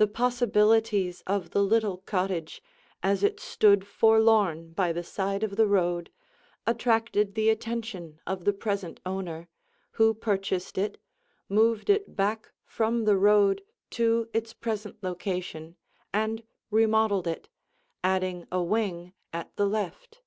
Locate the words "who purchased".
9.92-10.76